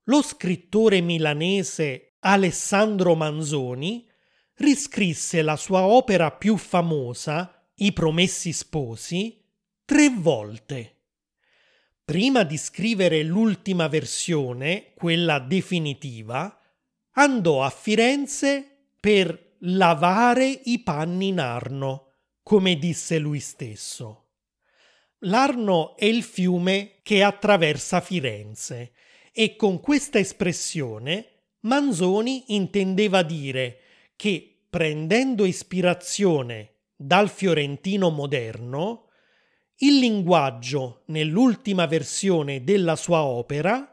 lo 0.05 0.21
scrittore 0.21 1.01
milanese 1.01 2.15
Alessandro 2.19 3.15
Manzoni 3.15 4.07
riscrisse 4.55 5.41
la 5.41 5.55
sua 5.55 5.85
opera 5.85 6.31
più 6.31 6.57
famosa, 6.57 7.67
I 7.75 7.91
Promessi 7.93 8.53
Sposi, 8.53 9.41
tre 9.85 10.09
volte. 10.09 10.89
Prima 12.03 12.43
di 12.43 12.57
scrivere 12.57 13.23
l'ultima 13.23 13.87
versione, 13.87 14.91
quella 14.93 15.39
definitiva, 15.39 16.59
andò 17.13 17.63
a 17.63 17.69
Firenze 17.69 18.87
per 18.99 19.55
lavare 19.59 20.47
i 20.65 20.79
panni 20.79 21.29
in 21.29 21.39
Arno, 21.39 22.11
come 22.43 22.77
disse 22.77 23.17
lui 23.19 23.39
stesso. 23.39 24.19
L'Arno 25.19 25.95
è 25.95 26.05
il 26.05 26.23
fiume 26.23 26.99
che 27.01 27.23
attraversa 27.23 28.01
Firenze 28.01 28.91
e 29.33 29.55
con 29.55 29.79
questa 29.79 30.19
espressione 30.19 31.27
Manzoni 31.61 32.43
intendeva 32.47 33.23
dire 33.23 33.79
che 34.15 34.65
prendendo 34.69 35.43
ispirazione 35.43 36.75
dal 36.95 37.29
fiorentino 37.29 38.09
moderno, 38.09 39.09
il 39.77 39.97
linguaggio 39.97 41.03
nell'ultima 41.07 41.87
versione 41.87 42.63
della 42.63 42.95
sua 42.95 43.23
opera 43.23 43.91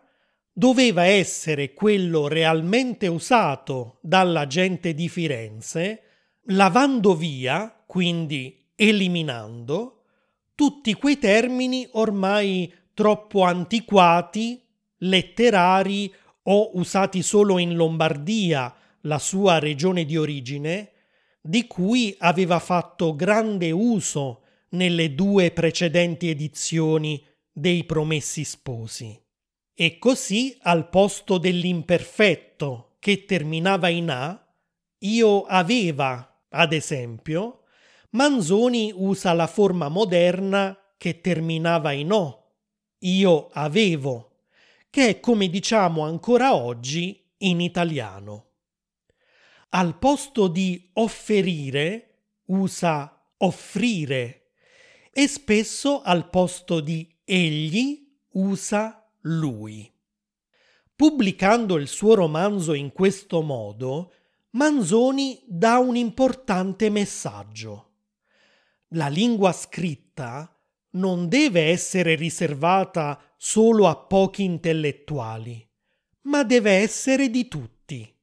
doveva 0.52 1.04
essere 1.04 1.72
quello 1.72 2.28
realmente 2.28 3.06
usato 3.06 3.98
dalla 4.02 4.46
gente 4.46 4.94
di 4.94 5.08
Firenze, 5.08 6.02
lavando 6.48 7.14
via, 7.14 7.82
quindi 7.86 8.72
eliminando, 8.74 10.02
tutti 10.54 10.92
quei 10.94 11.18
termini 11.18 11.88
ormai 11.92 12.72
troppo 12.92 13.42
antiquati 13.42 14.62
letterari 15.00 16.12
o 16.44 16.70
usati 16.78 17.22
solo 17.22 17.58
in 17.58 17.74
Lombardia, 17.74 18.74
la 19.02 19.18
sua 19.18 19.58
regione 19.58 20.04
di 20.04 20.16
origine, 20.16 20.92
di 21.40 21.66
cui 21.66 22.14
aveva 22.18 22.58
fatto 22.58 23.14
grande 23.14 23.70
uso 23.70 24.42
nelle 24.70 25.14
due 25.14 25.50
precedenti 25.50 26.28
edizioni 26.28 27.24
dei 27.52 27.84
Promessi 27.84 28.44
Sposi. 28.44 29.18
E 29.74 29.98
così 29.98 30.56
al 30.62 30.88
posto 30.88 31.38
dell'imperfetto 31.38 32.96
che 32.98 33.24
terminava 33.24 33.88
in 33.88 34.10
A, 34.10 34.46
io 34.98 35.44
aveva, 35.44 36.44
ad 36.50 36.72
esempio, 36.72 37.62
Manzoni 38.10 38.92
usa 38.94 39.32
la 39.32 39.46
forma 39.46 39.88
moderna 39.88 40.76
che 40.98 41.20
terminava 41.20 41.92
in 41.92 42.12
O, 42.12 42.56
io 42.98 43.48
avevo 43.52 44.29
che 44.90 45.08
è 45.08 45.20
come 45.20 45.48
diciamo 45.48 46.02
ancora 46.02 46.54
oggi 46.54 47.24
in 47.38 47.60
italiano. 47.60 48.48
Al 49.70 49.96
posto 49.98 50.48
di 50.48 50.90
offerire 50.94 52.24
usa 52.46 53.20
offrire 53.42 54.52
e 55.12 55.26
spesso 55.28 56.02
al 56.02 56.28
posto 56.28 56.80
di 56.80 57.08
egli 57.24 58.18
usa 58.32 59.08
lui. 59.22 59.90
Pubblicando 60.94 61.76
il 61.76 61.88
suo 61.88 62.14
romanzo 62.14 62.74
in 62.74 62.92
questo 62.92 63.40
modo, 63.42 64.12
Manzoni 64.50 65.40
dà 65.46 65.78
un 65.78 65.96
importante 65.96 66.90
messaggio. 66.90 67.92
La 68.88 69.06
lingua 69.06 69.52
scritta 69.52 70.52
non 70.92 71.28
deve 71.28 71.66
essere 71.68 72.16
riservata 72.16 73.20
solo 73.42 73.86
a 73.88 73.96
pochi 73.96 74.44
intellettuali, 74.44 75.66
ma 76.24 76.44
deve 76.44 76.72
essere 76.72 77.30
di 77.30 77.48
tutti. 77.48 78.14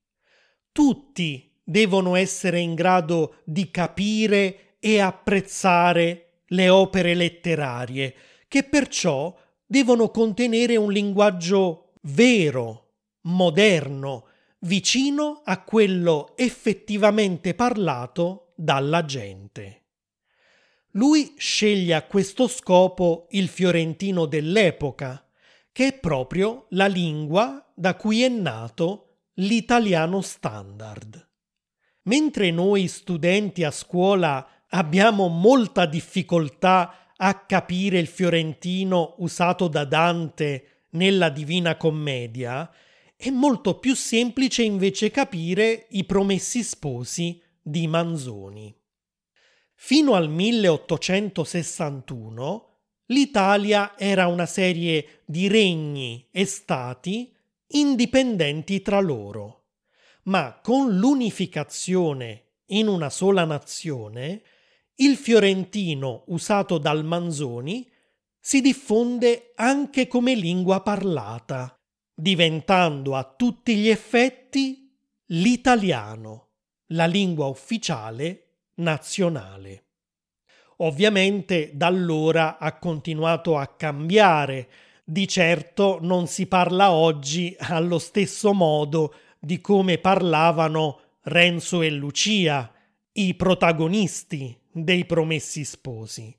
Tutti 0.71 1.59
devono 1.63 2.15
essere 2.15 2.59
in 2.59 2.75
grado 2.75 3.37
di 3.43 3.71
capire 3.71 4.75
e 4.79 4.99
apprezzare 4.99 6.43
le 6.49 6.69
opere 6.69 7.15
letterarie, 7.15 8.13
che 8.47 8.61
perciò 8.61 9.35
devono 9.65 10.11
contenere 10.11 10.75
un 10.75 10.91
linguaggio 10.91 11.93
vero, 12.03 12.91
moderno, 13.21 14.27
vicino 14.59 15.41
a 15.43 15.63
quello 15.63 16.33
effettivamente 16.37 17.55
parlato 17.55 18.53
dalla 18.55 19.03
gente. 19.03 19.86
Lui 20.97 21.35
sceglie 21.37 21.93
a 21.93 22.01
questo 22.01 22.47
scopo 22.47 23.27
il 23.29 23.49
fiorentino 23.49 24.25
dell'epoca, 24.25 25.23
che 25.71 25.89
è 25.89 25.93
proprio 25.93 26.65
la 26.71 26.87
lingua 26.87 27.71
da 27.75 27.95
cui 27.95 28.23
è 28.23 28.29
nato 28.29 29.19
l'italiano 29.35 30.21
standard. 30.21 31.29
Mentre 32.05 32.49
noi 32.49 32.87
studenti 32.87 33.63
a 33.63 33.69
scuola 33.69 34.63
abbiamo 34.69 35.27
molta 35.27 35.85
difficoltà 35.85 37.13
a 37.15 37.45
capire 37.45 37.99
il 37.99 38.07
fiorentino 38.07 39.13
usato 39.19 39.67
da 39.67 39.85
Dante 39.85 40.85
nella 40.91 41.29
Divina 41.29 41.77
Commedia, 41.77 42.73
è 43.15 43.29
molto 43.29 43.77
più 43.77 43.93
semplice 43.93 44.63
invece 44.63 45.11
capire 45.11 45.85
i 45.91 46.05
promessi 46.05 46.63
sposi 46.63 47.39
di 47.61 47.85
Manzoni. 47.85 48.75
Fino 49.79 50.15
al 50.15 50.27
1861 50.27 52.77
l'Italia 53.05 53.95
era 53.95 54.25
una 54.25 54.47
serie 54.47 55.21
di 55.23 55.47
regni 55.47 56.27
e 56.31 56.45
stati 56.45 57.31
indipendenti 57.67 58.81
tra 58.81 58.99
loro, 58.99 59.65
ma 60.23 60.59
con 60.63 60.97
l'unificazione 60.97 62.45
in 62.69 62.87
una 62.87 63.11
sola 63.11 63.45
nazione, 63.45 64.41
il 64.95 65.15
fiorentino 65.15 66.23
usato 66.29 66.79
dal 66.79 67.05
Manzoni 67.05 67.87
si 68.39 68.61
diffonde 68.61 69.51
anche 69.55 70.07
come 70.07 70.33
lingua 70.33 70.81
parlata, 70.81 71.79
diventando 72.15 73.15
a 73.15 73.23
tutti 73.23 73.75
gli 73.75 73.89
effetti 73.89 74.91
l'italiano, 75.27 76.47
la 76.87 77.05
lingua 77.05 77.45
ufficiale 77.45 78.46
nazionale. 78.77 79.85
Ovviamente 80.77 81.71
da 81.73 81.87
allora 81.87 82.57
ha 82.57 82.77
continuato 82.77 83.57
a 83.57 83.67
cambiare, 83.67 84.69
di 85.03 85.27
certo 85.27 85.99
non 86.01 86.27
si 86.27 86.47
parla 86.47 86.91
oggi 86.91 87.55
allo 87.59 87.97
stesso 87.97 88.53
modo 88.53 89.13
di 89.39 89.61
come 89.61 89.97
parlavano 89.97 90.99
Renzo 91.23 91.81
e 91.81 91.89
Lucia, 91.89 92.71
i 93.13 93.33
protagonisti 93.35 94.55
dei 94.71 95.05
promessi 95.05 95.63
sposi. 95.63 96.35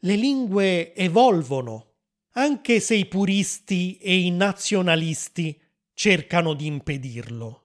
Le 0.00 0.14
lingue 0.14 0.94
evolvono, 0.94 1.94
anche 2.32 2.80
se 2.80 2.94
i 2.94 3.06
puristi 3.06 3.96
e 3.96 4.18
i 4.18 4.30
nazionalisti 4.30 5.60
cercano 5.94 6.54
di 6.54 6.66
impedirlo. 6.66 7.62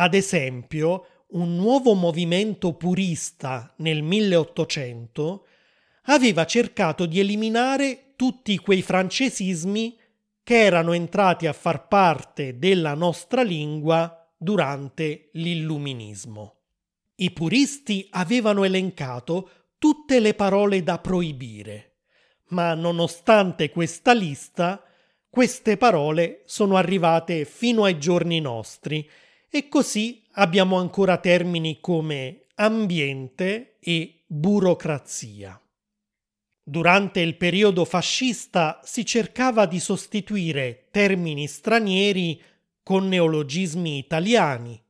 Ad 0.00 0.14
esempio, 0.14 1.17
un 1.30 1.56
nuovo 1.56 1.92
movimento 1.94 2.74
purista 2.74 3.74
nel 3.78 4.02
1800 4.02 5.46
aveva 6.04 6.46
cercato 6.46 7.04
di 7.04 7.20
eliminare 7.20 8.14
tutti 8.16 8.56
quei 8.58 8.80
francesismi 8.80 9.98
che 10.42 10.60
erano 10.64 10.94
entrati 10.94 11.46
a 11.46 11.52
far 11.52 11.86
parte 11.86 12.58
della 12.58 12.94
nostra 12.94 13.42
lingua 13.42 14.26
durante 14.38 15.28
l'illuminismo. 15.32 16.54
I 17.16 17.30
puristi 17.32 18.06
avevano 18.12 18.64
elencato 18.64 19.50
tutte 19.76 20.20
le 20.20 20.32
parole 20.32 20.82
da 20.82 20.98
proibire, 20.98 21.96
ma 22.48 22.72
nonostante 22.72 23.68
questa 23.68 24.14
lista, 24.14 24.82
queste 25.28 25.76
parole 25.76 26.42
sono 26.46 26.76
arrivate 26.76 27.44
fino 27.44 27.84
ai 27.84 27.98
giorni 27.98 28.40
nostri 28.40 29.06
e 29.50 29.68
così 29.68 30.22
abbiamo 30.32 30.76
ancora 30.76 31.18
termini 31.18 31.80
come 31.80 32.46
ambiente 32.56 33.76
e 33.80 34.24
burocrazia. 34.26 35.60
Durante 36.62 37.20
il 37.20 37.36
periodo 37.36 37.86
fascista 37.86 38.80
si 38.84 39.06
cercava 39.06 39.64
di 39.64 39.80
sostituire 39.80 40.88
termini 40.90 41.46
stranieri 41.46 42.40
con 42.82 43.08
neologismi 43.08 43.96
italiani 43.96 44.80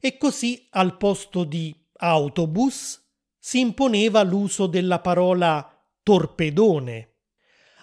e 0.00 0.16
così 0.16 0.66
al 0.70 0.96
posto 0.96 1.44
di 1.44 1.74
autobus 1.98 3.00
si 3.38 3.60
imponeva 3.60 4.22
l'uso 4.22 4.66
della 4.66 4.98
parola 4.98 5.72
torpedone. 6.02 7.12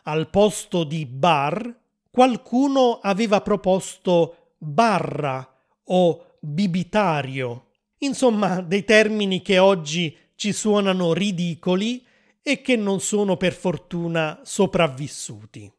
Al 0.03 0.29
posto 0.29 0.83
di 0.83 1.05
bar 1.05 1.73
qualcuno 2.09 2.99
aveva 3.01 3.41
proposto 3.41 4.53
barra 4.57 5.56
o 5.87 6.37
bibitario, 6.39 7.71
insomma 7.99 8.61
dei 8.61 8.83
termini 8.83 9.41
che 9.41 9.57
oggi 9.57 10.15
ci 10.35 10.53
suonano 10.53 11.13
ridicoli 11.13 12.05
e 12.41 12.61
che 12.61 12.75
non 12.75 13.01
sono 13.01 13.35
per 13.35 13.53
fortuna 13.53 14.39
sopravvissuti. 14.43 15.71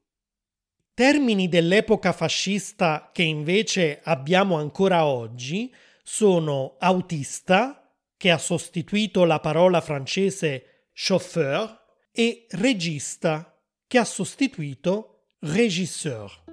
Termini 0.92 1.48
dell'epoca 1.48 2.12
fascista 2.12 3.10
che 3.12 3.22
invece 3.22 4.00
abbiamo 4.02 4.56
ancora 4.56 5.06
oggi 5.06 5.72
sono 6.02 6.76
autista, 6.78 7.88
che 8.16 8.30
ha 8.30 8.38
sostituito 8.38 9.24
la 9.24 9.38
parola 9.38 9.80
francese 9.80 10.88
chauffeur, 10.92 11.86
e 12.10 12.46
regista, 12.50 13.56
che 13.86 13.98
ha 13.98 14.04
sostituito 14.04 15.26
régisseur. 15.38 16.47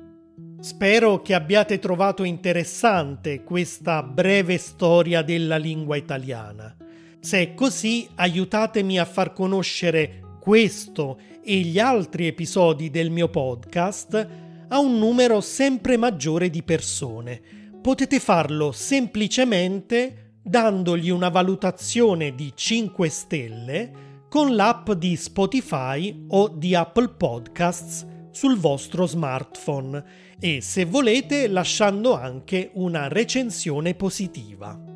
Spero 0.60 1.22
che 1.22 1.34
abbiate 1.34 1.80
trovato 1.80 2.24
interessante 2.24 3.44
questa 3.44 4.02
breve 4.02 4.58
storia 4.58 5.22
della 5.22 5.58
lingua 5.58 5.96
italiana. 5.96 6.76
Se 7.20 7.40
è 7.40 7.54
così, 7.54 8.08
aiutatemi 8.16 8.98
a 8.98 9.06
far 9.06 9.32
conoscere 9.34 10.38
questo 10.40 11.20
e 11.44 11.58
gli 11.60 11.80
altri 11.80 12.28
episodi 12.28 12.90
del 12.90 13.12
mio 13.12 13.30
podcast 13.30 14.28
a 14.68 14.80
un 14.80 14.98
numero 14.98 15.42
sempre 15.42 15.98
maggiore 15.98 16.50
di 16.50 16.64
persone. 16.64 17.42
Potete 17.82 18.20
farlo 18.20 18.72
semplicemente 18.72 20.38
dandogli 20.42 21.10
una 21.10 21.30
valutazione 21.30 22.34
di 22.36 22.52
5 22.54 23.10
stelle 23.10 23.92
con 24.30 24.56
l'app 24.56 24.92
di 24.92 25.16
Spotify 25.16 26.26
o 26.30 26.48
di 26.50 26.76
Apple 26.76 27.10
Podcasts 27.10 28.06
sul 28.36 28.58
vostro 28.58 29.08
smartphone 29.08 30.04
e 30.40 30.60
se 30.62 30.84
volete 30.84 31.48
lasciando 31.48 32.14
anche 32.14 32.72
una 32.74 33.08
recensione 33.08 33.96
positiva 33.96 34.94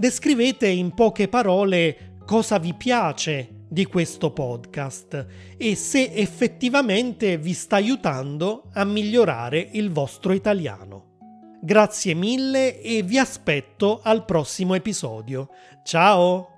descrivete 0.00 0.66
in 0.66 0.94
poche 0.94 1.28
parole 1.28 2.14
cosa 2.24 2.58
vi 2.58 2.72
piace 2.72 3.66
di 3.68 3.84
questo 3.84 4.32
podcast 4.32 5.26
e 5.58 5.74
se 5.76 6.10
effettivamente 6.14 7.36
vi 7.36 7.52
sta 7.52 7.76
aiutando 7.76 8.70
a 8.72 8.84
migliorare 8.84 9.68
il 9.72 9.90
vostro 9.90 10.32
italiano. 10.32 11.18
Grazie 11.60 12.14
mille 12.14 12.80
e 12.80 13.02
vi 13.02 13.18
aspetto 13.18 14.00
al 14.02 14.24
prossimo 14.24 14.74
episodio. 14.74 15.50
Ciao! 15.84 16.49